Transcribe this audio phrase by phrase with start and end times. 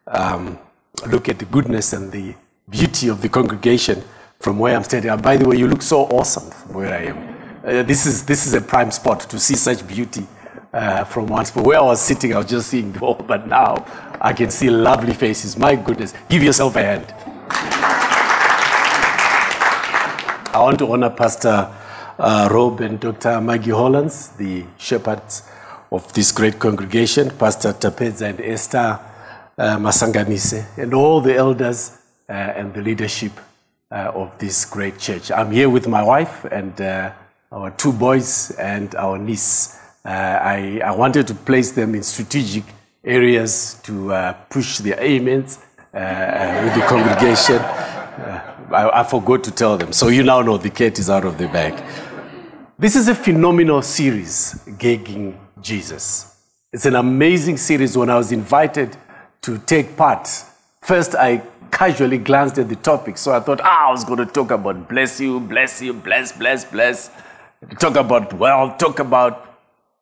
[0.05, 0.59] um,
[1.07, 2.35] look at the goodness and the
[2.69, 4.03] beauty of the congregation
[4.39, 5.09] from where I'm standing.
[5.09, 7.17] And by the way, you look so awesome from where I am.
[7.65, 10.27] Uh, this, is, this is a prime spot to see such beauty
[10.73, 11.65] uh, from spot.
[11.65, 13.85] Where I was sitting, I was just seeing the wall, but now
[14.21, 15.57] I can see lovely faces.
[15.57, 16.13] My goodness.
[16.29, 17.05] Give yourself a hand.
[20.51, 21.69] I want to honor Pastor
[22.17, 23.39] uh, Rob and Dr.
[23.39, 25.43] Maggie Hollands, the shepherds
[25.91, 28.99] of this great congregation, Pastor Tapeza and Esther
[29.57, 31.97] uh, Masanganise, and all the elders
[32.27, 33.31] uh, and the leadership
[33.91, 35.31] uh, of this great church.
[35.31, 37.11] I'm here with my wife and uh,
[37.51, 39.79] our two boys and our niece.
[40.05, 42.63] Uh, I, I wanted to place them in strategic
[43.03, 45.59] areas to uh, push their amens
[45.93, 47.55] uh, uh, with the congregation.
[47.57, 49.91] Uh, I, I forgot to tell them.
[49.91, 51.83] So you now know the cat is out of the bag.
[52.77, 56.37] This is a phenomenal series, Gagging Jesus.
[56.71, 57.97] It's an amazing series.
[57.97, 58.95] When I was invited
[59.41, 60.29] to take part,
[60.81, 63.17] first I casually glanced at the topic.
[63.17, 66.31] So I thought, ah, I was going to talk about bless you, bless you, bless,
[66.31, 67.11] bless, bless.
[67.79, 69.48] Talk about wealth, talk about.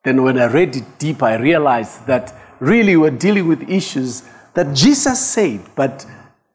[0.08, 4.22] Then when I read it deep, I realized that really we're dealing with issues
[4.54, 6.06] that Jesus said, but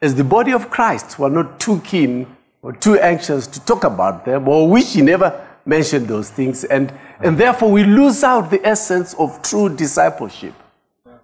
[0.02, 2.26] as the body of Christ, we're not too keen
[2.64, 6.64] or too anxious to talk about them, or wish he never mentioned those things.
[6.64, 10.56] And, and therefore, we lose out the essence of true discipleship.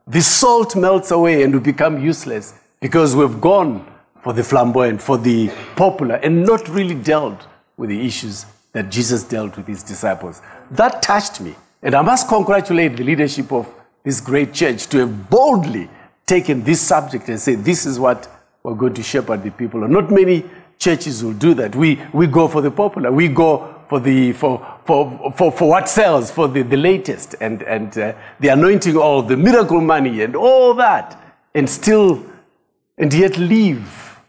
[0.06, 3.92] The salt melts away and we become useless because we've gone
[4.22, 9.24] for the flamboyant, for the popular, and not really dealt with the issues that Jesus
[9.24, 10.44] dealt with his disciples.
[10.70, 11.56] That touched me.
[11.82, 15.90] And I must congratulate the leadership of this great church to have boldly
[16.26, 18.28] taken this subject and say, this is what
[18.64, 19.84] we're going to shepherd the people.
[19.84, 20.44] And not many
[20.78, 21.76] churches will do that.
[21.76, 23.12] We, we go for the popular.
[23.12, 27.64] We go for, the, for, for, for, for what sells, for the, the latest, and,
[27.64, 31.20] and uh, the anointing oil, the miracle money, and all that.
[31.56, 32.24] And still,
[32.98, 34.20] and yet leave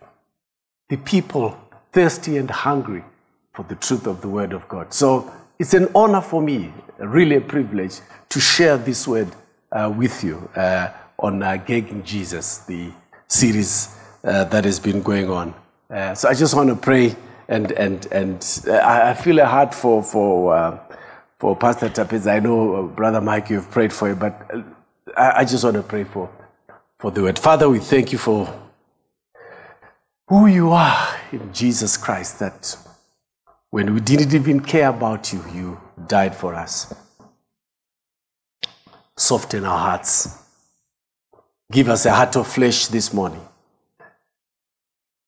[0.88, 1.58] the people
[1.92, 3.04] thirsty and hungry
[3.52, 4.94] for the truth of the Word of God.
[4.94, 8.00] So it's an honor for me, really a privilege,
[8.30, 9.28] to share this word
[9.70, 10.88] uh, with you uh,
[11.18, 12.90] on uh, Gagging Jesus, the
[13.28, 13.94] series
[14.24, 15.54] uh, that has been going on.
[15.90, 17.14] Uh, so I just want to pray,
[17.46, 20.78] and, and, and uh, I feel a heart for, for, uh,
[21.38, 22.26] for Pastor Tapez.
[22.26, 24.50] I know, Brother Mike, you've prayed for him, but
[25.14, 26.30] I, I just want to pray for,
[26.98, 27.38] for the word.
[27.38, 28.48] Father, we thank you for
[30.26, 32.78] who you are in Jesus Christ, that
[33.70, 36.92] when we didn't even care about you, you died for us.
[39.16, 40.38] Soften our hearts.
[41.70, 43.46] Give us a heart of flesh this morning.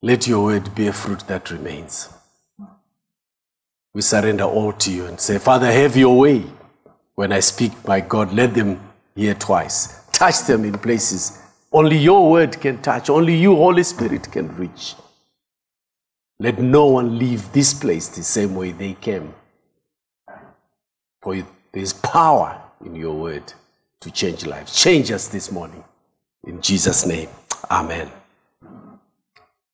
[0.03, 2.09] Let your word bear fruit that remains.
[3.95, 6.45] We surrender all to you and say, Father, have your way.
[7.15, 8.81] When I speak, my God, let them
[9.15, 10.01] hear twice.
[10.13, 11.43] Touch them in places
[11.73, 14.95] only your word can touch, only you, Holy Spirit, can reach.
[16.39, 19.35] Let no one leave this place the same way they came.
[21.23, 23.53] For there is power in your word
[24.01, 24.75] to change lives.
[24.75, 25.85] Change us this morning.
[26.45, 27.29] In Jesus' name,
[27.71, 28.11] Amen.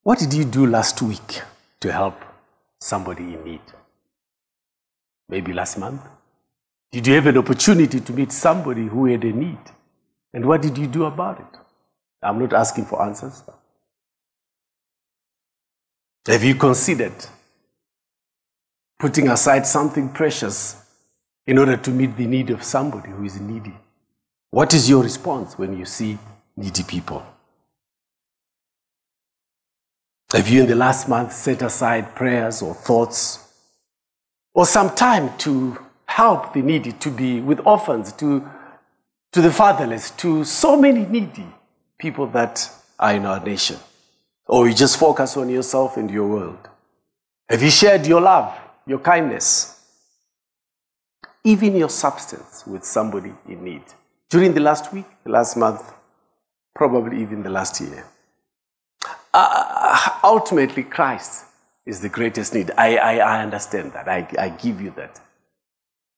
[0.03, 1.43] What did you do last week
[1.81, 2.15] to help
[2.79, 3.61] somebody in need?
[5.29, 6.03] Maybe last month?
[6.91, 9.59] Did you have an opportunity to meet somebody who had a need?
[10.33, 11.59] And what did you do about it?
[12.23, 13.43] I'm not asking for answers.
[16.27, 17.15] Have you considered
[18.99, 20.77] putting aside something precious
[21.47, 23.75] in order to meet the need of somebody who is needy?
[24.51, 26.19] What is your response when you see
[26.57, 27.25] needy people?
[30.33, 33.49] Have you in the last month set aside prayers or thoughts
[34.53, 38.47] or some time to help the needy, to be with orphans, to,
[39.33, 41.47] to the fatherless, to so many needy
[41.99, 43.79] people that are in our nation?
[44.49, 46.69] Or you just focus on yourself and your world?
[47.49, 49.81] Have you shared your love, your kindness,
[51.45, 53.83] even your substance with somebody in need?
[54.31, 55.93] During the last week, the last month,
[56.75, 58.07] probably even the last year.
[59.33, 61.45] Uh, ultimately, Christ
[61.85, 62.71] is the greatest need.
[62.77, 64.09] I, I, I understand that.
[64.09, 65.21] I, I give you that.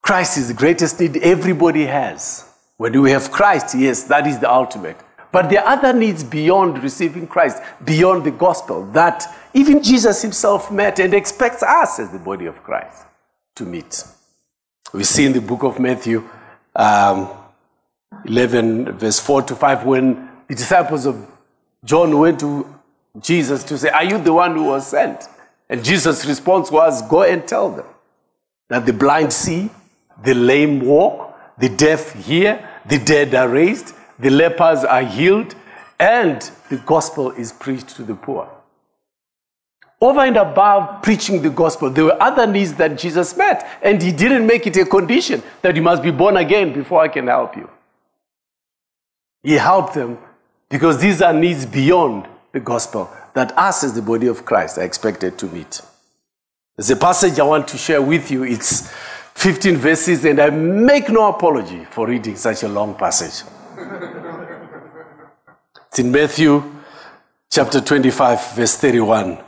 [0.02, 2.48] Christ is the greatest need everybody has.
[2.76, 4.96] When we have Christ, yes, that is the ultimate.
[5.32, 9.24] But there are other needs beyond receiving Christ, beyond the gospel, that
[9.54, 13.06] even Jesus himself met and expects us as the body of Christ
[13.56, 14.04] to meet.
[14.92, 16.28] We see in the book of Matthew
[16.74, 17.28] um,
[18.24, 21.26] 11, verse 4 to 5, when the disciples of
[21.84, 22.66] John went to
[23.20, 25.28] Jesus to say, Are you the one who was sent?
[25.68, 27.86] And Jesus' response was, Go and tell them
[28.68, 29.70] that the blind see,
[30.22, 35.54] the lame walk, the deaf hear, the dead are raised, the lepers are healed,
[35.98, 38.48] and the gospel is preached to the poor.
[40.00, 44.12] Over and above preaching the gospel, there were other needs that Jesus met, and he
[44.12, 47.54] didn't make it a condition that you must be born again before I can help
[47.56, 47.68] you.
[49.42, 50.18] He helped them
[50.70, 54.84] because these are needs beyond the gospel that us as the body of Christ are
[54.84, 55.82] expected to meet.
[56.76, 58.42] There's a passage I want to share with you.
[58.44, 58.90] It's
[59.34, 63.46] 15 verses, and I make no apology for reading such a long passage.
[65.88, 66.62] It's in Matthew
[67.50, 69.38] chapter 25, verse 31.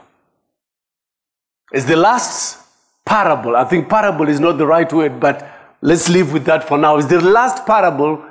[1.72, 2.58] It's the last
[3.04, 3.56] parable.
[3.56, 5.48] I think parable is not the right word, but
[5.80, 6.96] let's live with that for now.
[6.96, 8.24] It's the last parable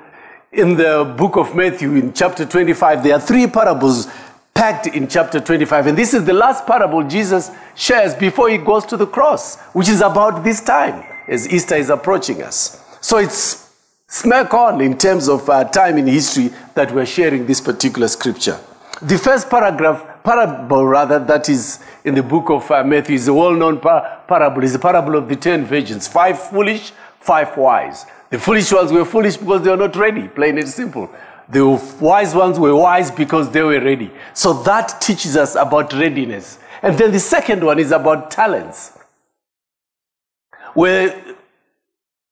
[0.51, 3.03] in the book of Matthew in chapter 25.
[3.03, 4.07] There are three parables
[4.53, 5.88] packed in chapter 25.
[5.88, 9.88] And this is the last parable Jesus shares before he goes to the cross, which
[9.88, 12.83] is about this time as Easter is approaching us.
[13.01, 13.70] So it's
[14.11, 18.59] smack on in terms of uh, time in history that we're sharing this particular scripture.
[19.01, 23.33] The first paragraph, parable rather, that is in the book of uh, Matthew is a
[23.33, 24.63] well-known par- parable.
[24.63, 28.05] It's the parable of the ten virgins, five foolish, five wise.
[28.29, 31.09] The foolish ones were foolish because they were not ready, plain and simple.
[31.47, 31.65] The
[32.01, 34.11] wise ones were wise because they were ready.
[34.33, 36.59] So that teaches us about readiness.
[36.81, 38.97] And then the second one is about talents.
[40.73, 41.30] Where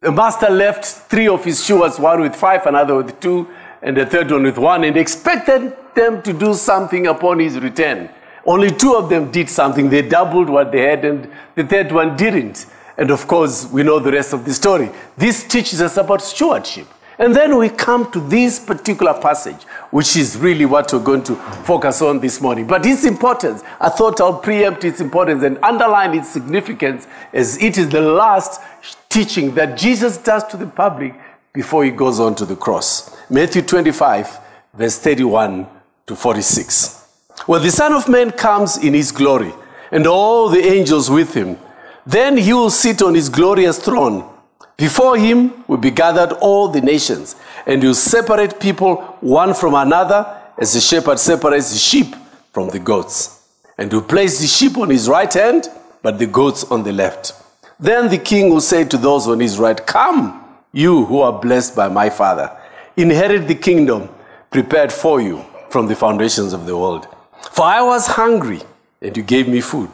[0.02, 3.48] the master left three of his stewards, one with five, another with two,
[3.82, 8.10] and the third one with one, and expected them to do something upon his return.
[8.46, 9.90] Only two of them did something.
[9.90, 12.66] They doubled what they had, and the third one didn't.
[12.98, 14.90] And of course, we know the rest of the story.
[15.18, 16.88] This teaches us about stewardship.
[17.20, 19.62] And then we come to this particular passage,
[19.92, 21.36] which is really what we're going to
[21.66, 22.66] focus on this morning.
[22.66, 27.78] But its importance, I thought I'll preempt its importance and underline its significance as it
[27.78, 28.62] is the last
[29.10, 31.14] teaching that Jesus does to the public
[31.54, 33.16] before he goes on to the cross.
[33.30, 34.40] Matthew 25,
[34.74, 35.68] verse 31
[36.08, 37.06] to 46.
[37.46, 39.54] When the Son of Man comes in his glory,
[39.92, 41.58] and all the angels with him,
[42.06, 44.30] then he will sit on his glorious throne.
[44.80, 47.36] Before him will be gathered all the nations,
[47.66, 52.16] and he will separate people one from another as the shepherd separates the sheep
[52.54, 53.46] from the goats.
[53.78, 55.68] And will place the sheep on his right hand,
[56.02, 57.34] but the goats on the left.
[57.78, 61.76] Then the king will say to those on his right, Come, you who are blessed
[61.76, 62.50] by my Father,
[62.96, 64.08] inherit the kingdom
[64.50, 67.06] prepared for you from the foundations of the world.
[67.52, 68.62] For I was hungry,
[69.02, 69.90] and you gave me food.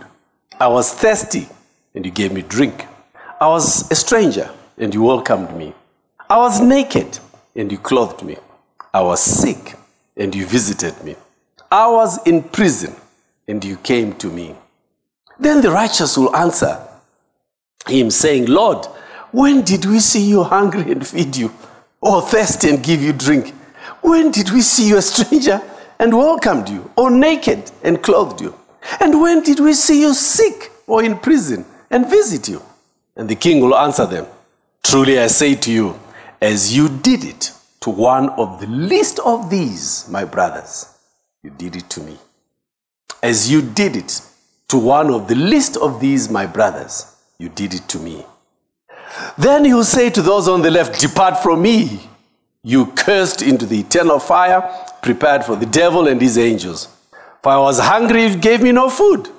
[0.59, 1.47] I was thirsty,
[1.95, 2.85] and you gave me drink.
[3.41, 5.73] I was a stranger and you welcomed me.
[6.29, 7.19] I was naked,
[7.55, 8.37] and you clothed me.
[8.93, 9.75] I was sick,
[10.17, 11.15] and you visited me.
[11.71, 12.95] I was in prison,
[13.47, 14.55] and you came to me.
[15.39, 16.79] Then the righteous will answer
[17.87, 18.85] him, saying, Lord,
[19.31, 21.51] when did we see you hungry and feed you,
[22.01, 23.53] or thirsty and give you drink?
[24.01, 25.61] When did we see you a stranger
[25.99, 28.55] and welcomed you, or naked and clothed you?
[28.99, 32.61] And when did we see you sick or in prison and visit you?
[33.15, 34.27] And the king will answer them,
[34.85, 35.99] Truly I say to you,
[36.39, 40.95] as you did it to one of the least of these, my brothers,
[41.41, 42.19] you did it to me.
[43.23, 44.21] As you did it
[44.67, 48.27] to one of the least of these, my brothers, you did it to me.
[49.39, 52.07] Then he will say to those on the left, Depart from me,
[52.61, 54.61] you cursed into the eternal fire,
[55.01, 56.89] prepared for the devil and his angels.
[57.41, 59.29] For I was hungry, you gave me no food.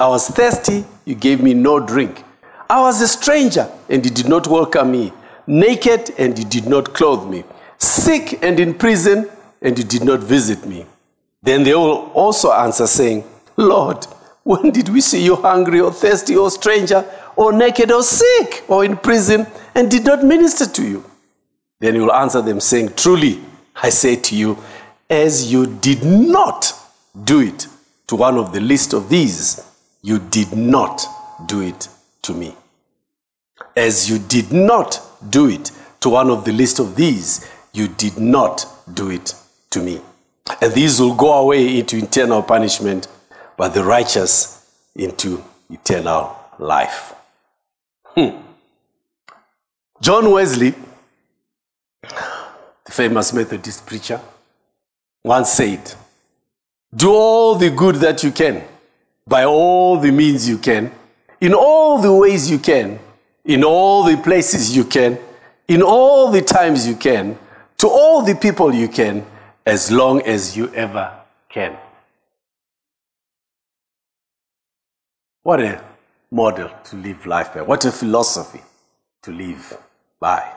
[0.00, 2.24] I was thirsty, you gave me no drink.
[2.68, 5.12] I was a stranger, and he did not welcome me,
[5.46, 7.44] naked, and he did not clothe me,
[7.78, 9.28] sick and in prison,
[9.62, 10.84] and he did not visit me.
[11.42, 13.24] Then they will also answer, saying,
[13.56, 14.04] Lord,
[14.42, 17.04] when did we see you hungry or thirsty or stranger
[17.36, 21.04] or naked or sick or in prison and did not minister to you?
[21.78, 23.40] Then he will answer them, saying, Truly,
[23.76, 24.58] I say to you,
[25.08, 26.72] as you did not
[27.24, 27.68] do it
[28.08, 29.64] to one of the least of these,
[30.02, 31.04] you did not
[31.46, 31.88] do it
[32.26, 32.54] to me.
[33.74, 38.18] As you did not do it to one of the least of these, you did
[38.18, 39.34] not do it
[39.70, 40.00] to me.
[40.60, 43.08] And these will go away into eternal punishment,
[43.56, 47.14] but the righteous into eternal life.
[48.14, 48.36] Hmm.
[50.00, 50.74] John Wesley,
[52.02, 54.20] the famous Methodist preacher,
[55.24, 55.94] once said,
[56.94, 58.62] Do all the good that you can,
[59.26, 60.92] by all the means you can,
[61.40, 62.98] in all the ways you can,
[63.44, 65.18] in all the places you can,
[65.68, 67.38] in all the times you can,
[67.78, 69.24] to all the people you can,
[69.64, 71.12] as long as you ever
[71.48, 71.76] can.
[75.42, 75.82] What a
[76.30, 77.62] model to live life by.
[77.62, 78.62] What a philosophy
[79.22, 79.76] to live
[80.18, 80.52] by.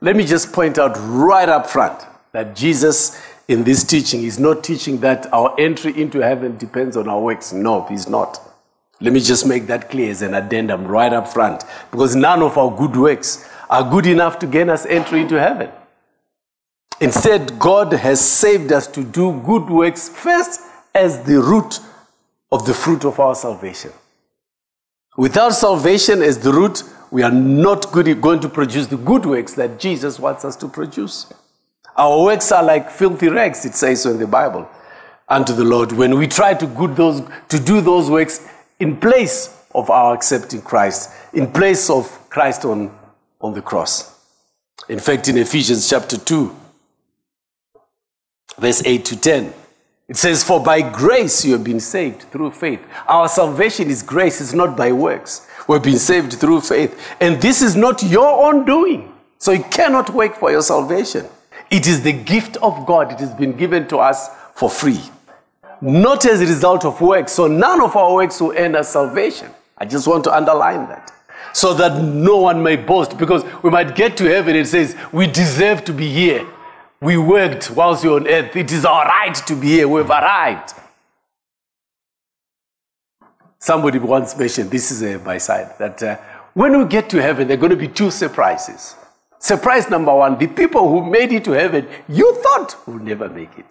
[0.00, 2.00] Let me just point out right up front
[2.32, 7.08] that Jesus in this teaching is not teaching that our entry into heaven depends on
[7.08, 7.52] our works.
[7.52, 8.40] No, he's not.
[9.00, 12.58] Let me just make that clear as an addendum right up front because none of
[12.58, 15.70] our good works are good enough to gain us entry into heaven.
[17.00, 20.60] Instead, God has saved us to do good works first
[20.94, 21.78] as the root
[22.50, 23.92] of the fruit of our salvation.
[25.16, 29.54] Without salvation as the root, we are not good, going to produce the good works
[29.54, 31.32] that Jesus wants us to produce.
[31.96, 34.68] Our works are like filthy rags, it says so in the Bible,
[35.28, 35.92] unto the Lord.
[35.92, 38.48] When we try to, good those, to do those works
[38.80, 42.96] in place of our accepting Christ, in place of Christ on,
[43.40, 44.14] on the cross.
[44.88, 46.54] In fact, in Ephesians chapter 2,
[48.58, 49.52] verse 8 to 10,
[50.08, 52.80] it says, For by grace you have been saved through faith.
[53.06, 55.46] Our salvation is grace, it's not by works.
[55.68, 56.98] We've been saved through faith.
[57.20, 59.12] And this is not your own doing.
[59.36, 61.26] So you cannot work for your salvation.
[61.70, 63.12] It is the gift of God.
[63.12, 65.00] It has been given to us for free.
[65.80, 67.32] Not as a result of works.
[67.32, 69.50] So none of our works will end us salvation.
[69.76, 71.12] I just want to underline that.
[71.52, 73.16] So that no one may boast.
[73.16, 76.46] Because we might get to heaven and it says, we deserve to be here.
[77.00, 78.56] We worked whilst we are on earth.
[78.56, 79.88] It is our right to be here.
[79.88, 80.74] We've arrived.
[83.60, 86.16] Somebody once mentioned, this is by side, that uh,
[86.54, 88.94] when we get to heaven, there are going to be two surprises.
[89.38, 93.56] Surprise number one the people who made it to heaven, you thought would never make
[93.58, 93.66] it.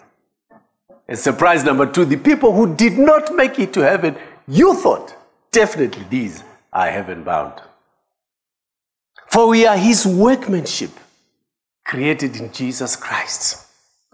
[1.07, 5.15] And surprise number two the people who did not make it to heaven, you thought
[5.51, 7.61] definitely these are heaven bound.
[9.27, 10.91] For we are his workmanship
[11.85, 13.65] created in Jesus Christ.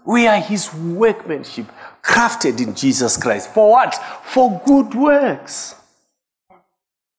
[0.06, 1.66] We are his workmanship,
[2.02, 3.52] crafted in Jesus Christ.
[3.54, 3.94] For what?
[4.22, 5.74] For good works.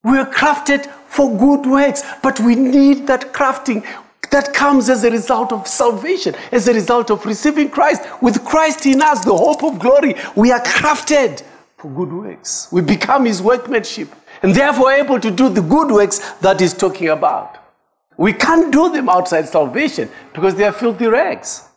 [0.03, 3.83] We are crafted for good works, but we need that crafting
[4.31, 8.03] that comes as a result of salvation, as a result of receiving Christ.
[8.21, 11.43] With Christ in us, the hope of glory, we are crafted
[11.77, 12.67] for good works.
[12.71, 14.09] We become his workmanship
[14.41, 17.57] and therefore able to do the good works that he's talking about.
[18.17, 21.67] We can't do them outside salvation because they are filthy rags.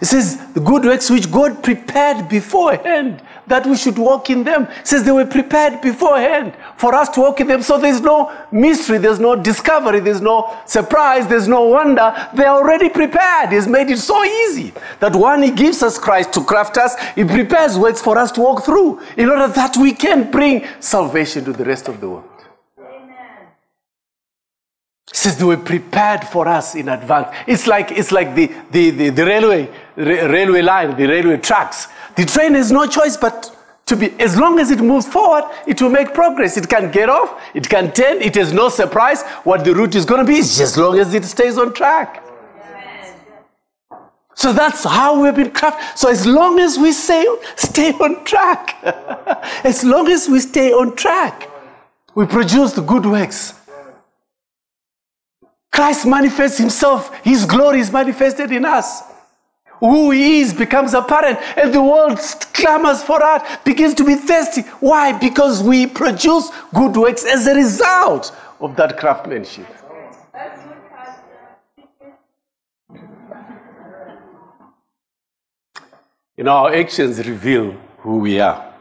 [0.00, 4.64] It says, the good works which God prepared beforehand, that we should walk in them.
[4.64, 7.62] It says they were prepared beforehand for us to walk in them.
[7.62, 12.14] So there's no mystery, there's no discovery, there's no surprise, there's no wonder.
[12.34, 13.50] They're already prepared.
[13.50, 17.24] He's made it so easy that when He gives us Christ to craft us, He
[17.24, 21.52] prepares works for us to walk through in order that we can bring salvation to
[21.52, 22.29] the rest of the world.
[25.20, 27.28] Says they were prepared for us in advance.
[27.46, 31.88] It's like, it's like the, the, the, the railway, railway line, the railway tracks.
[32.16, 35.82] The train has no choice but to be, as long as it moves forward, it
[35.82, 36.56] will make progress.
[36.56, 40.06] It can get off, it can turn, it has no surprise what the route is
[40.06, 42.24] going to be, as long as it stays on track.
[44.34, 45.98] So that's how we've been crafted.
[45.98, 48.74] So as long as we stay, stay on track,
[49.64, 51.46] as long as we stay on track,
[52.14, 53.59] we produce the good works
[55.72, 59.02] Christ manifests himself, his glory is manifested in us.
[59.78, 62.18] Who he is becomes apparent, and the world
[62.52, 64.62] clamors for us, begins to be thirsty.
[64.80, 65.18] Why?
[65.18, 69.66] Because we produce good works as a result of that craftsmanship.
[76.36, 78.74] You know, our actions reveal who we are.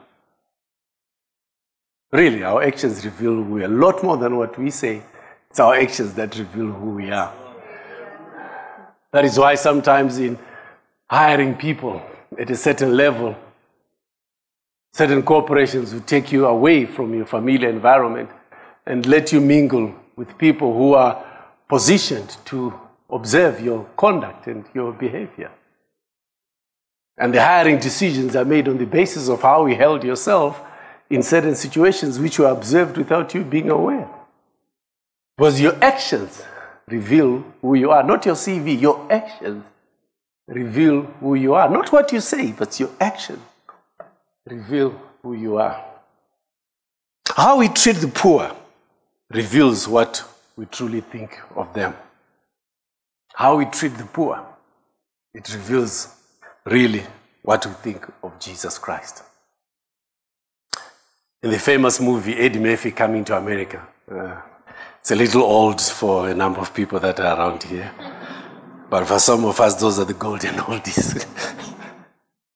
[2.11, 3.65] Really, our actions reveal who we are.
[3.65, 5.01] A lot more than what we say
[5.49, 7.33] it's our actions that reveal who we are.
[9.11, 10.37] That is why sometimes in
[11.09, 12.01] hiring people
[12.37, 13.35] at a certain level,
[14.93, 18.29] certain corporations will take you away from your familiar environment
[18.85, 21.25] and let you mingle with people who are
[21.67, 22.79] positioned to
[23.09, 25.49] observe your conduct and your behavior.
[27.17, 30.61] And the hiring decisions are made on the basis of how you held yourself
[31.09, 34.07] in certain situations which were observed without you being aware.
[35.39, 36.43] Because your actions
[36.89, 38.77] reveal who you are, not your CV.
[38.77, 39.63] Your actions
[40.45, 41.69] reveal who you are.
[41.69, 43.39] Not what you say, but your actions
[44.45, 44.89] reveal
[45.23, 45.81] who you are.
[47.29, 48.53] How we treat the poor
[49.29, 50.25] reveals what
[50.57, 51.95] we truly think of them.
[53.33, 54.45] How we treat the poor,
[55.33, 56.13] it reveals
[56.65, 57.03] really
[57.43, 59.23] what we think of Jesus Christ.
[61.41, 64.41] In the famous movie Eddie Murphy Coming to America, uh,
[64.99, 67.91] it's a little old for a number of people that are around here.
[68.89, 71.25] But for some of us, those are the golden oldies.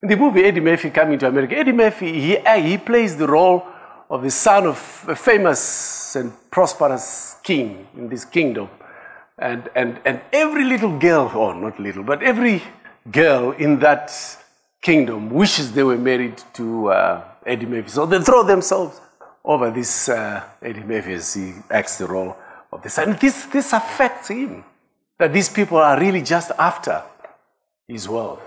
[0.02, 3.28] In the movie Eddie Murphy Coming to America, Eddie Murphy, he, uh, he plays the
[3.28, 3.64] role
[4.10, 8.70] of the son of a famous and prosperous king in this kingdom.
[9.38, 12.62] And, and, and every little girl, or not little, but every
[13.10, 14.12] girl in that
[14.82, 17.90] kingdom wishes they were married to uh, Eddie Murphy.
[17.90, 19.00] So they throw themselves
[19.46, 22.36] over this uh, Eddie as he acts the role
[22.72, 23.18] of the son.
[23.20, 24.64] This, this affects him,
[25.20, 27.04] that these people are really just after
[27.88, 28.42] his wealth.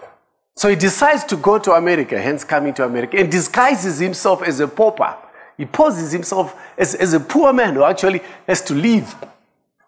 [0.56, 4.58] So he decides to go to America, hence coming to America, and disguises himself as
[4.60, 5.14] a pauper.
[5.58, 9.14] He poses himself as, as a poor man who actually has to live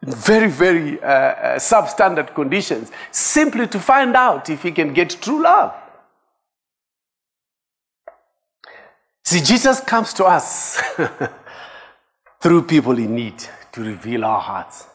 [0.03, 5.11] in very, very uh, uh, substandard conditions simply to find out if he can get
[5.21, 5.75] true love.
[9.29, 10.81] See, Jesus comes to us
[12.41, 13.35] through people in need
[13.73, 14.87] to reveal our hearts.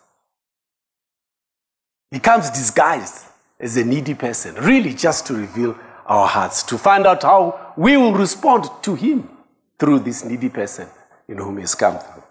[2.10, 3.28] He comes disguised
[3.60, 7.96] as a needy person, really just to reveal our hearts, to find out how we
[7.96, 9.30] will respond to Him
[9.78, 10.88] through this needy person
[11.28, 12.24] in whom He has come through.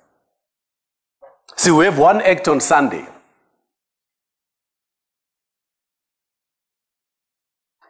[1.54, 3.06] See, we have one act on Sunday.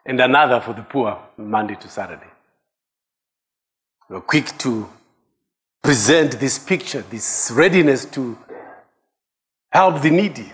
[0.04, 2.31] And another for the poor, Monday to Saturday.
[4.12, 4.86] We're quick to
[5.82, 8.36] present this picture, this readiness to
[9.70, 10.52] help the needy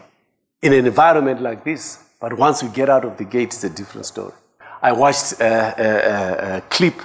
[0.62, 2.04] in an environment like this.
[2.20, 4.32] But once we get out of the gate, it's a different story.
[4.80, 7.02] I watched a, a, a clip,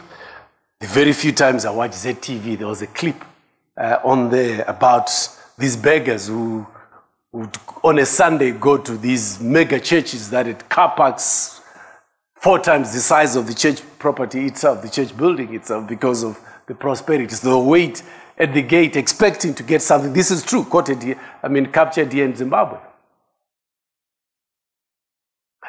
[0.80, 3.26] the very few times I watched ZTV, there was a clip
[3.76, 5.10] uh, on there about
[5.58, 6.68] these beggars who
[7.32, 11.62] would, on a Sunday, go to these mega churches that had car parks
[12.44, 16.38] four times the size of the church property itself, the church building itself, because of
[16.68, 17.34] the prosperity.
[17.34, 18.04] So wait
[18.38, 20.12] at the gate expecting to get something.
[20.12, 22.80] This is true, quoted here, I mean, captured here in Zimbabwe.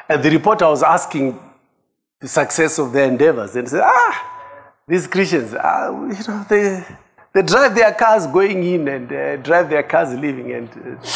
[0.09, 1.39] And the reporter was asking
[2.19, 4.43] the success of their endeavors and said, ah,
[4.85, 6.83] these Christians, ah, you know, they,
[7.31, 11.07] they drive their cars going in and uh, drive their cars leaving and uh,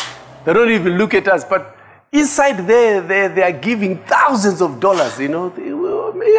[0.45, 1.43] they don't even look at us.
[1.43, 1.75] But
[2.11, 5.53] Inside there, they, they are giving thousands of dollars, you know.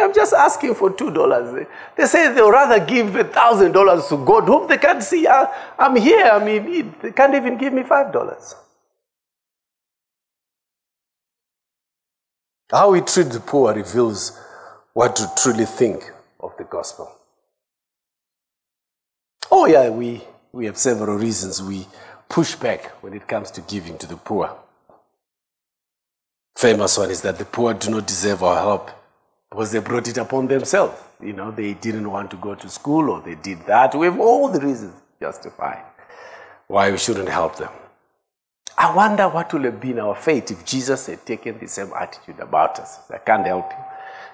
[0.03, 1.65] I'm just asking for two dollars.
[1.95, 5.25] They say they'll rather give a thousand dollars to God, whom they can't see.
[5.25, 5.47] Uh,
[5.79, 8.55] I'm here, I mean, they can't even give me five dollars.
[12.69, 14.37] How we treat the poor reveals
[14.93, 17.11] what to truly think of the gospel.
[19.49, 20.21] Oh, yeah, we,
[20.53, 21.85] we have several reasons we
[22.29, 24.55] push back when it comes to giving to the poor
[26.55, 28.91] famous one is that the poor do not deserve our help
[29.49, 31.01] because they brought it upon themselves.
[31.21, 33.93] You know, they didn't want to go to school or they did that.
[33.95, 35.83] We have all the reasons justified
[36.67, 37.69] why we shouldn't help them.
[38.77, 42.39] I wonder what would have been our fate if Jesus had taken the same attitude
[42.39, 42.99] about us.
[43.11, 43.77] I can't help you.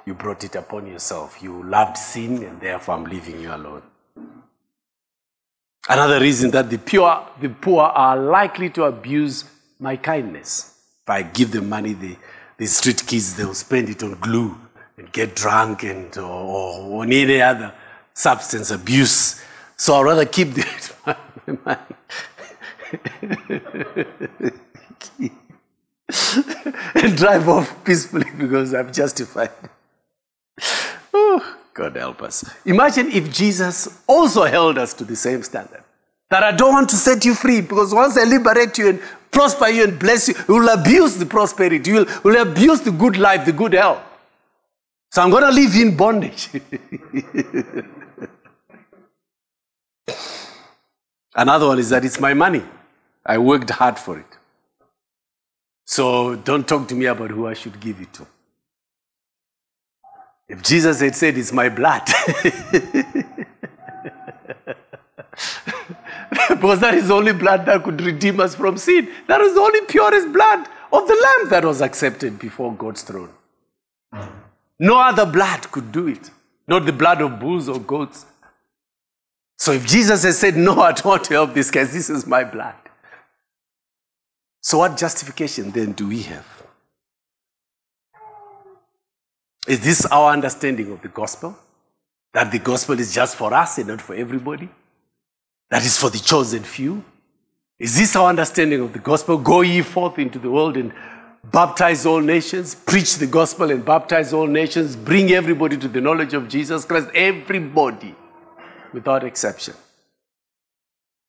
[0.06, 1.42] You brought it upon yourself.
[1.44, 3.82] You loved sin, and therefore I'm leaving you alone.
[5.90, 9.44] Another reason that the pure, the poor are likely to abuse
[9.80, 10.77] my kindness.
[11.08, 12.18] If I give them money, the,
[12.58, 14.58] the street kids, they'll spend it on glue
[14.98, 17.74] and get drunk and or, or on any other
[18.14, 19.42] substance abuse.
[19.78, 21.80] So I'd rather keep the money.
[26.96, 29.52] and drive off peacefully because I'm justified.
[31.14, 32.44] Oh, God help us.
[32.66, 35.86] Imagine if Jesus also held us to the same standard.
[36.30, 39.70] That I don't want to set you free because once I liberate you and prosper
[39.70, 41.90] you and bless you, you will abuse the prosperity.
[41.90, 44.02] You will, will abuse the good life, the good health.
[45.12, 46.50] So I'm going to live in bondage.
[51.36, 52.64] Another one is that it's my money.
[53.26, 54.26] I worked hard for it.
[55.86, 58.28] So don't talk to me about who I should give it to.
[60.50, 62.04] If Jesus had said it's my blood,
[66.50, 69.10] because that is the only blood that could redeem us from sin.
[69.28, 73.30] That is the only purest blood of the Lamb that was accepted before God's throne.
[74.80, 76.30] No other blood could do it,
[76.68, 78.26] not the blood of bulls or goats.
[79.58, 82.76] So if Jesus has said, No, I don't help this case, this is my blood.
[84.62, 86.46] So, what justification then do we have?
[89.68, 91.58] Is this our understanding of the gospel?
[92.34, 94.70] That the gospel is just for us and not for everybody?
[95.70, 97.04] That is for the chosen few?
[97.80, 99.38] Is this our understanding of the gospel?
[99.38, 100.94] Go ye forth into the world and
[101.52, 106.34] baptize all nations, preach the gospel and baptize all nations, bring everybody to the knowledge
[106.34, 108.16] of Jesus Christ, everybody,
[108.94, 109.76] without exception.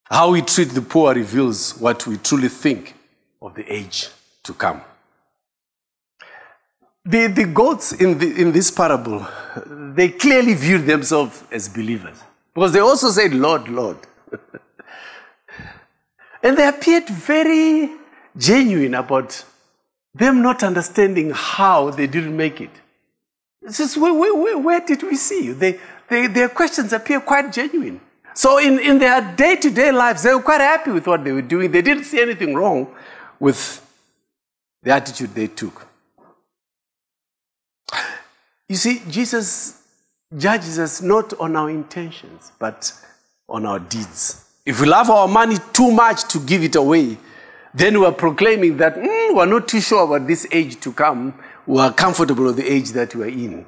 [0.05, 2.95] How we treat the poor reveals what we truly think
[3.43, 4.09] of the age
[4.45, 4.81] to come.
[7.05, 9.27] The, the goats in, the, in this parable,
[9.67, 12.19] they clearly viewed themselves as believers.
[12.55, 13.99] Because they also said, Lord, Lord.
[16.43, 17.91] and they appeared very
[18.37, 19.45] genuine about
[20.15, 22.71] them not understanding how they didn't make it.
[23.63, 25.55] It's just, where, where, where did we see you?
[25.55, 28.01] They, they, their questions appear quite genuine.
[28.35, 31.33] So, in, in their day to day lives, they were quite happy with what they
[31.33, 31.73] were doing.
[31.73, 32.95] They didn't see anything wrong
[33.41, 33.85] with
[34.83, 35.87] the attitude they took.
[38.69, 39.83] You see, Jesus
[40.37, 42.93] judges us not on our intentions, but
[43.49, 44.45] on our deeds.
[44.67, 47.17] If we love our money too much to give it away,
[47.73, 51.35] then we're proclaiming that mm, we're not too sure about this age to come.
[51.67, 53.65] We're comfortable with the age that we're in.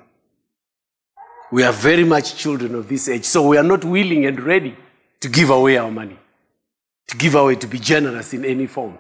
[1.52, 4.76] We are very much children of this age, so we are not willing and ready
[5.20, 6.18] to give away our money,
[7.08, 8.96] to give away, to be generous in any form.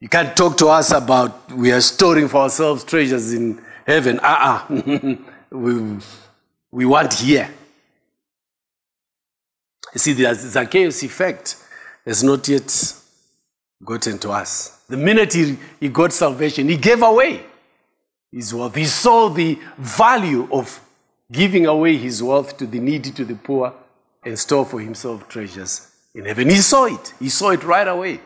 [0.00, 4.20] You can't talk to us about we are storing for ourselves treasures in heaven.
[4.22, 5.16] Ah, uh-uh.
[5.50, 5.98] we,
[6.70, 7.48] we want here.
[9.94, 11.56] You see, the Zacchaeus effect
[12.04, 12.94] has not yet
[13.82, 14.82] gotten to us.
[14.88, 17.44] The minute he, he got salvation, he gave away
[18.30, 18.74] his wealth.
[18.74, 20.80] He saw the value of
[21.30, 23.72] giving away his wealth to the needy, to the poor,
[24.24, 26.50] and store for himself treasures in heaven.
[26.50, 27.14] He saw it.
[27.20, 28.20] He saw it right away.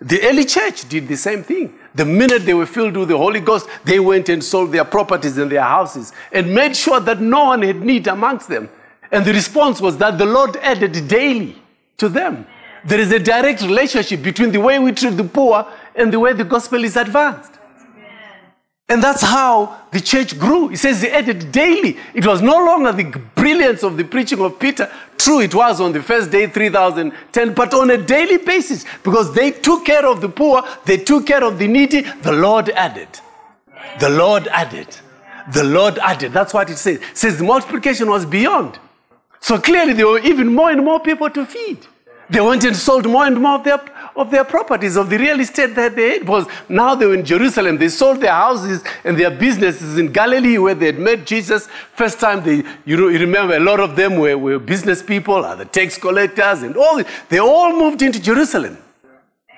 [0.00, 1.74] The early church did the same thing.
[1.94, 5.38] The minute they were filled with the Holy Ghost, they went and sold their properties
[5.38, 8.68] and their houses and made sure that no one had need amongst them.
[9.10, 11.56] And the response was that the Lord added daily
[11.98, 12.46] to them.
[12.84, 16.32] There is a direct relationship between the way we treat the poor and the way
[16.32, 17.52] the gospel is advanced.
[18.88, 20.70] And that's how the church grew.
[20.70, 21.96] It says they added daily.
[22.14, 24.88] It was no longer the brilliance of the preaching of Peter.
[25.18, 29.50] True, it was on the first day, 3010, but on a daily basis because they
[29.50, 32.02] took care of the poor, they took care of the needy.
[32.02, 33.08] The Lord added.
[33.98, 34.96] The Lord added.
[35.52, 36.32] The Lord added.
[36.32, 36.98] That's what it says.
[36.98, 38.78] It says the multiplication was beyond.
[39.46, 41.78] So clearly, there were even more and more people to feed.
[42.28, 43.80] They went and sold more and more of their,
[44.16, 46.22] of their properties, of the real estate that they had.
[46.22, 47.78] Because now they were in Jerusalem.
[47.78, 51.68] They sold their houses and their businesses in Galilee where they had met Jesus.
[51.94, 55.40] First time, they, you, know, you remember a lot of them were, were business people,
[55.54, 57.00] the tax collectors, and all.
[57.28, 58.76] They all moved into Jerusalem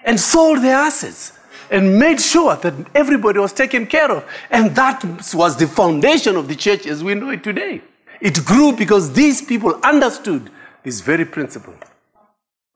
[0.04, 1.32] and sold their assets
[1.70, 4.22] and made sure that everybody was taken care of.
[4.50, 7.80] And that was the foundation of the church as we know it today.
[8.20, 10.50] It grew because these people understood
[10.82, 11.74] this very principle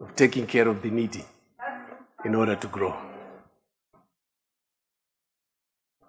[0.00, 1.24] of taking care of the needy
[2.24, 2.94] in order to grow.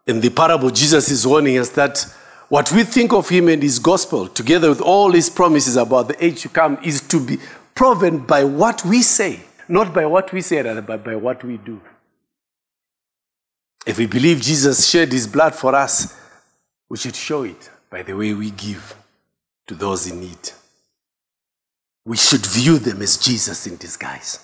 [0.06, 2.06] In the parable, Jesus is warning us that
[2.50, 6.24] what we think of him and his gospel, together with all his promises about the
[6.24, 7.40] age to come, is to be
[7.74, 11.82] proven by what we say, not by what we say, but by what we do.
[13.86, 16.16] If we believe Jesus shed his blood for us,
[16.90, 18.96] we should show it by the way we give
[19.74, 20.52] to those in need
[22.06, 24.40] we should view them as Jesus in disguise.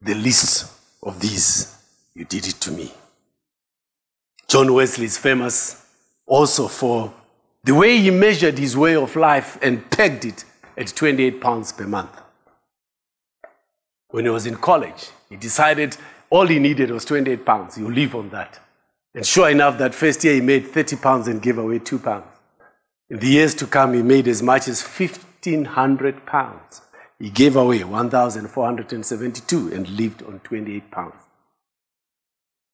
[0.00, 0.70] The least
[1.02, 1.76] of these,
[2.14, 2.92] you did it to me.
[4.46, 5.86] John Wesley is famous
[6.26, 7.12] also for
[7.64, 10.44] the way he measured his way of life and pegged it
[10.76, 12.14] at 28 pounds per month.
[14.10, 15.96] When he was in college, he decided
[16.30, 17.78] all he needed was 28 pounds.
[17.78, 18.58] You live on that.
[19.14, 22.26] And sure enough, that first year he made 30 pounds and gave away 2 pounds.
[23.10, 26.82] In the years to come, he made as much as 1,500 pounds.
[27.18, 31.14] He gave away 1,472 and lived on 28 pounds.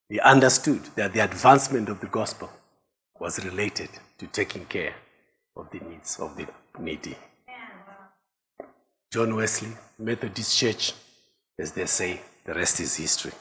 [0.08, 2.50] He understood that the advancement of the gospel
[3.18, 4.94] was related to taking care
[5.56, 6.46] of the needs of the
[6.80, 7.16] needy.
[9.12, 10.92] John Wesley, Methodist Church,
[11.58, 13.32] as they say, the rest is history.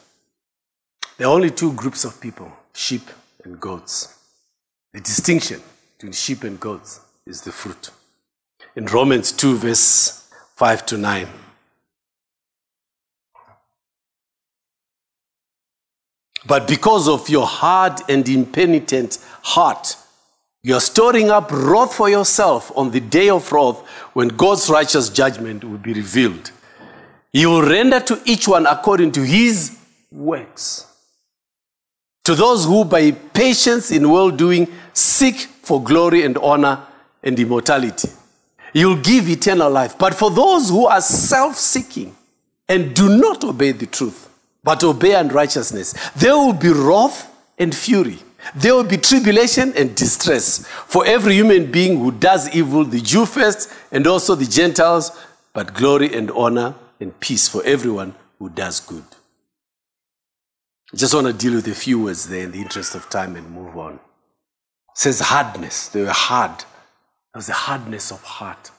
[1.18, 3.10] There are only two groups of people sheep
[3.44, 4.20] and goats.
[4.94, 5.62] The distinction
[6.04, 7.90] between sheep and goats is the fruit
[8.76, 11.28] in Romans 2, verse 5 to 9.
[16.46, 19.96] But because of your hard and impenitent heart,
[20.62, 23.80] you are storing up wrath for yourself on the day of wrath
[24.12, 26.52] when God's righteous judgment will be revealed.
[27.32, 29.80] He will render to each one according to his
[30.12, 30.86] works.
[32.26, 36.80] To those who by patience in well doing seek for glory and honor
[37.24, 38.10] and immortality
[38.74, 39.98] you'll give eternal life.
[39.98, 42.16] But for those who are self seeking
[42.68, 44.30] and do not obey the truth,
[44.64, 48.18] but obey unrighteousness, there will be wrath and fury.
[48.56, 53.26] There will be tribulation and distress for every human being who does evil, the Jew
[53.26, 55.12] first and also the Gentiles,
[55.54, 59.04] but glory and honor and peace for everyone who does good.
[60.94, 63.36] I just want to deal with a few words there in the interest of time
[63.36, 64.00] and move on.
[64.94, 65.90] Says hardness.
[65.90, 66.60] They were hard.
[66.60, 68.72] There was a hardness of heart.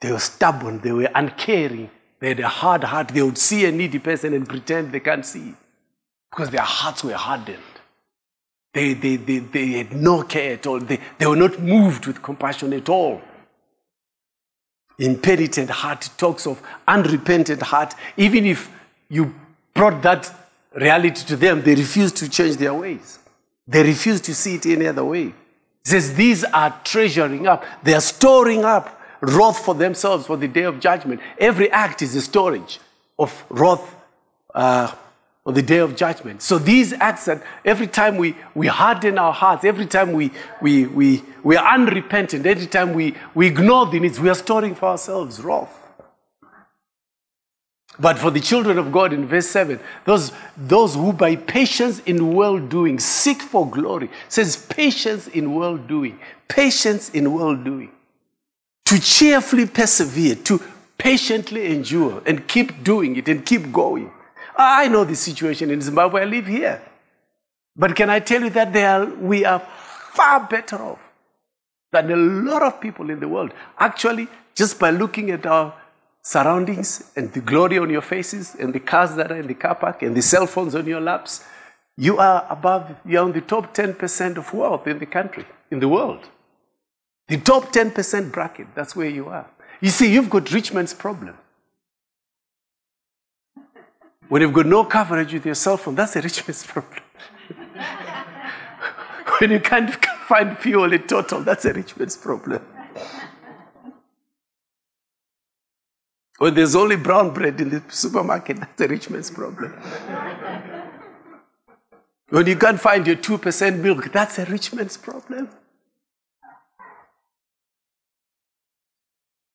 [0.00, 0.80] They were stubborn.
[0.80, 1.90] They were uncaring.
[2.20, 3.08] They had a hard heart.
[3.08, 5.54] They would see a needy person and pretend they can't see
[6.30, 7.58] because their hearts were hardened.
[8.72, 10.80] They, they, they, they had no care at all.
[10.80, 13.20] They, they were not moved with compassion at all.
[14.98, 17.94] Impenitent heart talks of unrepentant heart.
[18.16, 18.70] Even if
[19.08, 19.34] you
[19.74, 20.32] brought that
[20.74, 23.18] reality to them, they refused to change their ways.
[23.66, 25.26] They refuse to see it any other way.
[25.26, 25.34] It
[25.84, 30.64] says these are treasuring up, they are storing up wrath for themselves for the day
[30.64, 31.20] of judgment.
[31.38, 32.80] Every act is a storage
[33.18, 33.94] of wrath
[34.54, 34.94] uh,
[35.46, 36.40] on the day of judgment.
[36.42, 40.30] So these acts that every time we, we harden our hearts, every time we,
[40.62, 44.74] we, we, we are unrepentant, every time we, we ignore the needs, we are storing
[44.74, 45.83] for ourselves wrath.
[47.98, 52.34] But for the children of God in verse 7, those, those who by patience in
[52.34, 57.90] well doing seek for glory, says patience in well doing, patience in well doing.
[58.86, 60.60] To cheerfully persevere, to
[60.98, 64.10] patiently endure and keep doing it and keep going.
[64.56, 66.82] I know the situation in Zimbabwe, I live here.
[67.76, 69.60] But can I tell you that are, we are
[70.12, 71.00] far better off
[71.92, 73.52] than a lot of people in the world?
[73.78, 75.74] Actually, just by looking at our
[76.24, 79.74] surroundings and the glory on your faces and the cars that are in the car
[79.74, 81.44] park and the cell phones on your laps,
[81.96, 85.88] you are above, you're on the top 10% of wealth in the country, in the
[85.88, 86.20] world.
[87.28, 89.46] The top 10% bracket, that's where you are.
[89.80, 91.36] You see, you've got rich man's problem.
[94.28, 97.00] When you've got no coverage with your cell phone, that's a rich man's problem.
[99.38, 99.94] when you can't
[100.26, 102.64] find fuel in Total, that's a rich man's problem.
[106.44, 109.72] When there's only brown bread in the supermarket, that's a rich man's problem.
[112.28, 115.48] when you can't find your 2% milk, that's a rich man's problem.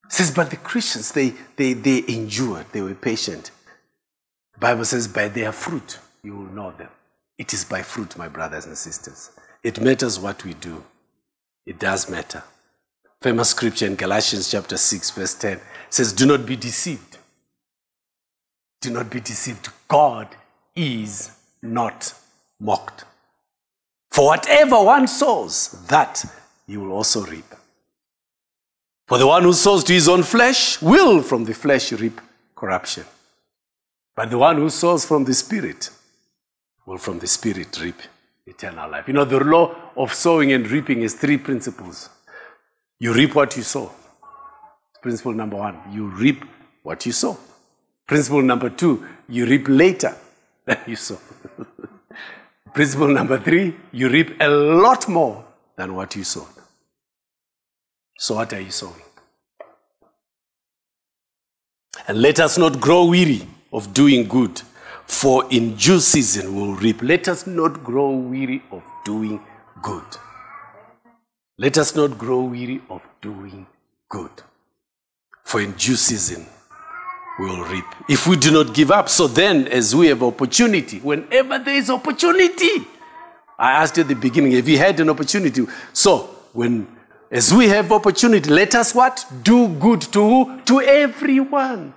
[0.03, 3.51] It says, but the Christians, they, they, they endured, they were patient.
[4.53, 6.89] The Bible says, by their fruit you will know them.
[7.37, 9.29] It is by fruit, my brothers and sisters.
[9.61, 10.83] It matters what we do.
[11.67, 12.41] It does matter.
[13.21, 17.17] Famous scripture in Galatians chapter 6, verse 10 says, Do not be deceived.
[18.81, 19.69] Do not be deceived.
[19.87, 20.27] God
[20.75, 22.13] is not
[22.59, 23.05] mocked.
[24.11, 26.23] For whatever one sows, that
[26.67, 27.45] he will also reap.
[29.07, 32.21] For the one who sows to his own flesh will from the flesh reap
[32.55, 33.05] corruption.
[34.15, 35.89] But the one who sows from the Spirit
[36.85, 37.95] will from the Spirit reap
[38.45, 39.07] eternal life.
[39.07, 42.09] You know, the law of sowing and reaping is three principles.
[42.99, 43.91] You reap what you sow.
[45.01, 46.43] Principle number one, you reap
[46.83, 47.37] what you sow.
[48.07, 50.15] Principle number two, you reap later
[50.65, 51.17] than you sow.
[52.73, 55.45] Principle number three, you reap a lot more
[55.77, 56.47] than what you sowed.
[58.17, 59.01] So, what are you sowing?
[62.07, 64.61] And let us not grow weary of doing good,
[65.05, 67.01] for in due season we'll reap.
[67.01, 69.39] Let us not grow weary of doing
[69.81, 70.03] good.
[71.57, 73.67] Let us not grow weary of doing
[74.09, 74.31] good
[75.49, 76.45] for in due season
[77.39, 77.85] we will reap.
[78.07, 81.89] If we do not give up, so then as we have opportunity, whenever there is
[81.89, 82.85] opportunity,
[83.57, 85.65] I asked at the beginning, have you had an opportunity?
[85.91, 86.87] So when
[87.31, 89.25] as we have opportunity, let us what?
[89.41, 91.93] Do good to To everyone.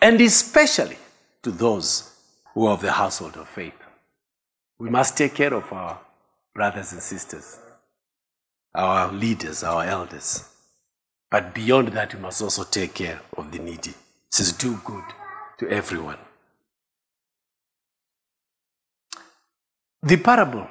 [0.00, 0.96] And especially
[1.42, 2.12] to those
[2.54, 3.74] who are of the household of faith.
[4.78, 6.00] We must take care of our
[6.54, 7.58] brothers and sisters,
[8.74, 10.51] our leaders, our elders.
[11.32, 13.90] But beyond that, we must also take care of the needy.
[13.90, 13.96] It
[14.30, 15.04] says, do good
[15.60, 16.18] to everyone.
[20.02, 20.68] The parable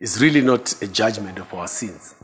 [0.00, 2.16] is really not a judgment of our sins,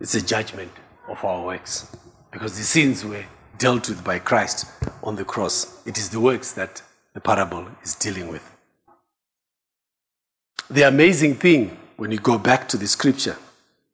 [0.00, 0.72] it's a judgment
[1.08, 1.96] of our works.
[2.32, 3.24] Because the sins were
[3.58, 4.66] dealt with by Christ
[5.04, 5.86] on the cross.
[5.86, 6.82] It is the works that
[7.14, 8.50] the parable is dealing with.
[10.68, 13.36] The amazing thing, when you go back to the scripture,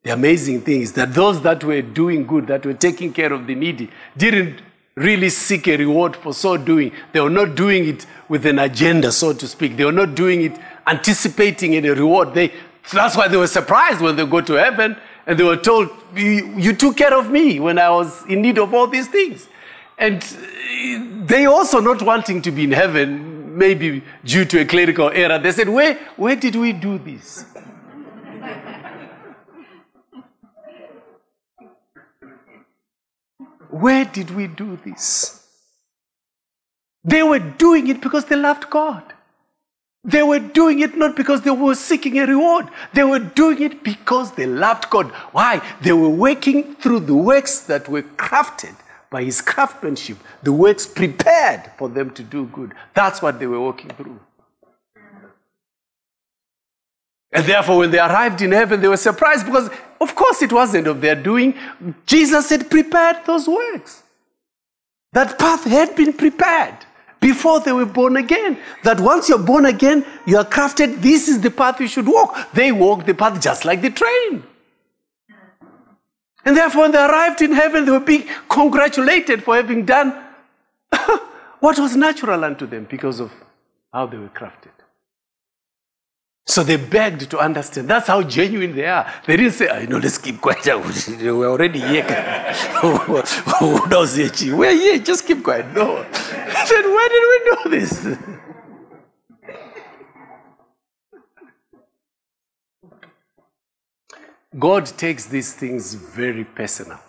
[0.03, 3.47] the amazing thing is that those that were doing good, that were taking care of
[3.47, 4.61] the needy, didn't
[4.95, 6.91] really seek a reward for so doing.
[7.11, 9.75] They were not doing it with an agenda, so to speak.
[9.75, 10.57] They were not doing it
[10.87, 12.33] anticipating any reward.
[12.33, 12.53] They,
[12.93, 16.73] that's why they were surprised when they go to heaven and they were told, You
[16.73, 19.47] took care of me when I was in need of all these things.
[19.97, 25.09] And uh, they also not wanting to be in heaven, maybe due to a clerical
[25.09, 27.45] error, they said, Where, where did we do this?
[33.69, 35.47] Where did we do this?
[37.03, 39.03] They were doing it because they loved God.
[40.03, 42.69] They were doing it not because they were seeking a reward.
[42.93, 45.07] They were doing it because they loved God.
[45.31, 45.61] Why?
[45.81, 48.75] They were working through the works that were crafted
[49.09, 52.73] by His craftsmanship, the works prepared for them to do good.
[52.93, 54.19] That's what they were working through.
[57.31, 59.69] And therefore, when they arrived in heaven, they were surprised because,
[60.01, 61.53] of course, it wasn't of their doing.
[62.05, 64.03] Jesus had prepared those works.
[65.13, 66.75] That path had been prepared
[67.19, 68.57] before they were born again.
[68.83, 72.51] That once you're born again, you are crafted, this is the path you should walk.
[72.53, 74.43] They walked the path just like the train.
[76.45, 80.15] And therefore, when they arrived in heaven, they were being congratulated for having done
[81.59, 83.31] what was natural unto them because of
[83.93, 84.78] how they were crafted.
[86.49, 87.87] So they begged to understand.
[87.87, 89.05] That's how genuine they are.
[89.27, 90.65] They didn't say, oh, you know, let's keep quiet.
[91.21, 92.01] We're already here.
[92.81, 94.57] Who knows here?
[94.57, 94.97] We're here.
[94.97, 95.71] Just keep quiet.
[95.75, 95.97] No.
[96.11, 98.17] I said, why did we know this?
[104.57, 106.99] God takes these things very personal.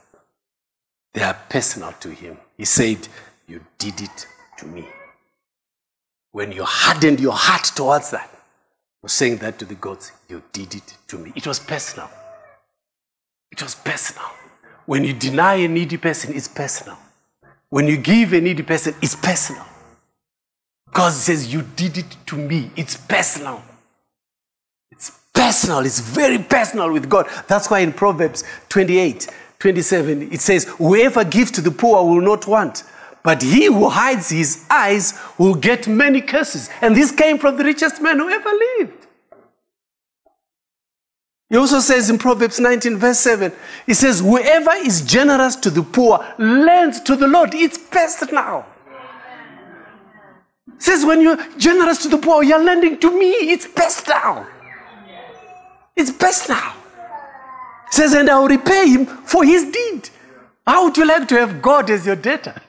[1.14, 2.36] They are personal to Him.
[2.58, 3.08] He said,
[3.48, 4.26] You did it
[4.58, 4.86] to me.
[6.30, 8.30] When you hardened your heart towards that,
[9.02, 11.32] was saying that to the gods, You did it to me.
[11.34, 12.10] It was personal.
[13.50, 14.26] It was personal.
[14.86, 16.98] When you deny a needy person, it's personal.
[17.68, 19.64] When you give a needy person, it's personal.
[20.92, 22.70] God says, You did it to me.
[22.76, 23.62] It's personal.
[24.90, 25.80] It's personal.
[25.80, 27.28] It's very personal with God.
[27.48, 29.28] That's why in Proverbs 28
[29.60, 32.82] 27, it says, Whoever gives to the poor will not want.
[33.22, 36.70] But he who hides his eyes will get many curses.
[36.80, 39.06] And this came from the richest man who ever lived.
[41.50, 43.52] He also says in Proverbs 19, verse 7,
[43.84, 47.54] he says, Whoever is generous to the poor lends to the Lord.
[47.54, 48.64] It's personal.
[50.76, 53.32] It says, When you're generous to the poor, you're lending to me.
[53.32, 54.46] It's personal.
[55.96, 56.72] It's personal.
[57.88, 60.08] It says, And I'll repay him for his deed.
[60.70, 62.54] How would you like to have God as your debtor?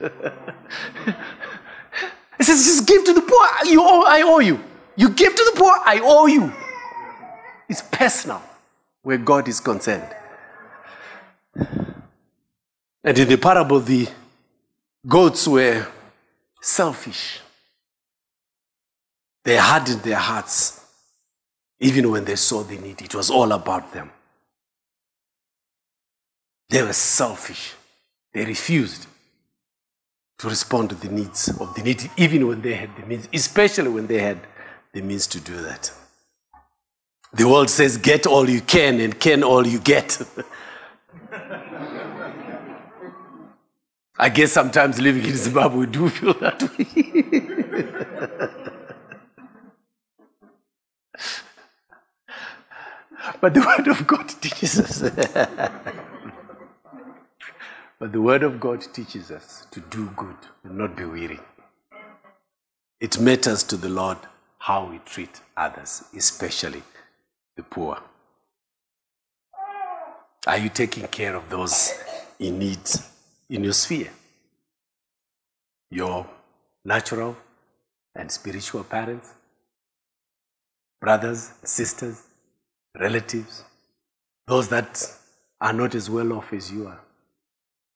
[2.36, 3.46] he says, just give to the poor.
[3.64, 4.58] You owe, I owe you.
[4.96, 6.52] You give to the poor, I owe you.
[7.68, 8.42] It's personal
[9.02, 10.16] where God is concerned.
[11.54, 14.08] And in the parable, the
[15.06, 15.86] goats were
[16.60, 17.38] selfish.
[19.44, 20.84] They hardened their hearts
[21.78, 23.00] even when they saw the need.
[23.00, 24.10] It was all about them.
[26.68, 27.76] They were selfish.
[28.32, 29.06] They refused
[30.38, 33.90] to respond to the needs of the needy, even when they had the means, especially
[33.90, 34.38] when they had
[34.92, 35.92] the means to do that.
[37.34, 40.20] The world says, get all you can and can all you get.
[44.18, 46.84] I guess sometimes living in Zimbabwe, we do feel that way.
[53.40, 55.02] but the Word of God teaches us.
[58.02, 60.34] But the Word of God teaches us to do good
[60.64, 61.38] and not be weary.
[62.98, 64.18] It matters to the Lord
[64.58, 66.82] how we treat others, especially
[67.56, 68.02] the poor.
[70.48, 71.92] Are you taking care of those
[72.40, 72.80] in need
[73.48, 74.10] in your sphere?
[75.88, 76.26] Your
[76.84, 77.36] natural
[78.16, 79.32] and spiritual parents,
[81.00, 82.20] brothers, sisters,
[82.98, 83.62] relatives,
[84.48, 85.00] those that
[85.60, 86.98] are not as well off as you are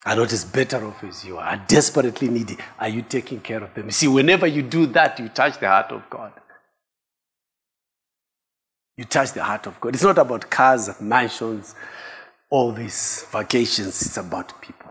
[0.04, 2.56] are not as better off as you are, are desperately needy.
[2.78, 3.90] Are you taking care of them?
[3.90, 6.32] See, whenever you do that, you touch the heart of God.
[8.96, 9.94] You touch the heart of God.
[9.94, 11.74] It's not about cars, mansions,
[12.48, 14.00] all these vacations.
[14.00, 14.90] It's about people.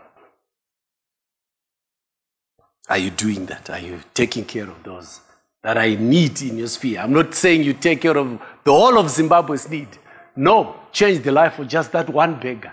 [2.88, 3.68] Are you doing that?
[3.70, 5.20] Are you taking care of those
[5.62, 7.00] that I need in your sphere?
[7.00, 9.88] I'm not saying you take care of the whole of Zimbabwe's need.
[10.36, 12.72] No, change the life of just that one beggar.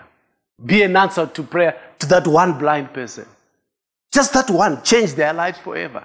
[0.64, 3.26] Be an answer to prayer to that one blind person.
[4.12, 6.04] Just that one changed their lives forever.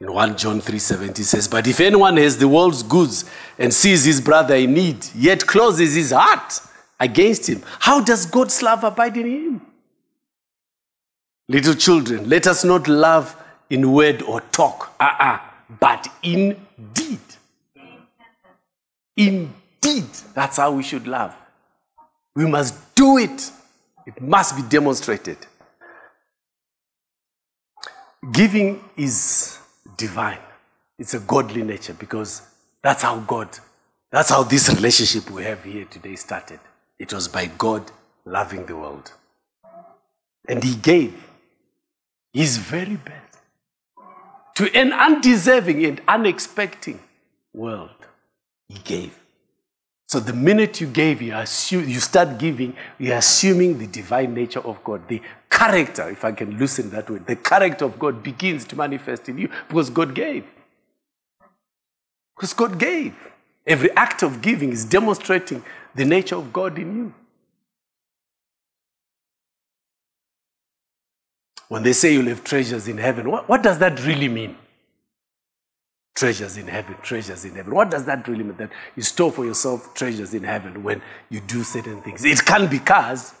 [0.00, 3.24] In 1 John 3:70 says, But if anyone has the world's goods
[3.58, 6.60] and sees his brother in need, yet closes his heart
[7.00, 9.60] against him, how does God's love abide in him?
[11.48, 13.36] Little children, let us not love
[13.70, 15.38] in word or talk, uh-uh,
[15.80, 16.60] but in
[16.92, 17.20] deed.
[19.16, 20.08] In deed.
[20.34, 21.34] That's how we should love.
[22.36, 23.50] We must do it,
[24.06, 25.38] it must be demonstrated.
[28.32, 29.58] Giving is
[29.96, 30.38] divine,
[30.98, 32.42] it's a godly nature because
[32.82, 33.48] that's how God,
[34.10, 36.60] that's how this relationship we have here today started.
[36.98, 37.90] It was by God
[38.24, 39.12] loving the world.
[40.48, 41.14] And He gave
[42.34, 43.38] his very best
[44.56, 46.98] to an undeserving and unexpecting
[47.54, 47.90] world.
[48.68, 49.16] He gave.
[50.06, 54.60] So the minute you gave, you, assume, you start giving, you're assuming the divine nature
[54.60, 55.08] of God.
[55.08, 59.28] The character, if I can loosen that word, the character of God begins to manifest
[59.28, 60.44] in you because God gave.
[62.36, 63.14] Because God gave.
[63.66, 67.14] Every act of giving is demonstrating the nature of God in you.
[71.68, 74.56] When they say you'll have treasures in heaven, what, what does that really mean?
[76.14, 77.74] Treasures in heaven, treasures in heaven.
[77.74, 78.56] What does that really mean?
[78.56, 82.24] That you store for yourself treasures in heaven when you do certain things.
[82.24, 83.34] It can be cars,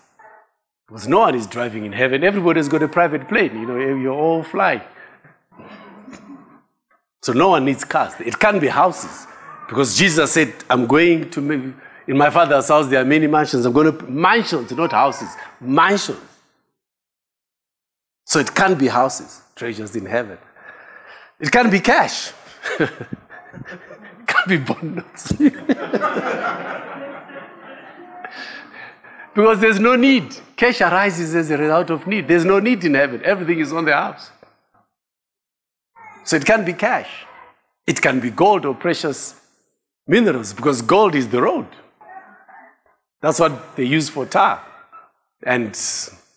[0.86, 2.24] because no one is driving in heaven.
[2.24, 3.54] Everybody's got a private plane.
[3.54, 4.82] You know, eh, you're all flying.
[7.22, 8.12] So no one needs cars.
[8.20, 9.26] It can be houses.
[9.68, 11.74] Because Jesus said, I'm going to make,
[12.06, 13.64] in my father's house there are many mansions.
[13.64, 15.30] I'm going to mansions, not houses.
[15.60, 16.20] Mansions.
[18.26, 20.38] So it can't be houses, treasures in heaven.
[21.40, 22.32] It can't be cash.
[24.26, 25.32] Can't be bond notes.
[29.34, 30.34] because there's no need.
[30.56, 32.28] Cash arises as a result of need.
[32.28, 33.20] There's no need in heaven.
[33.24, 34.30] Everything is on the house.
[36.24, 37.26] So it can't be cash.
[37.86, 39.34] It can be gold or precious
[40.06, 41.66] minerals because gold is the road.
[43.20, 44.62] That's what they use for tar.
[45.42, 45.76] And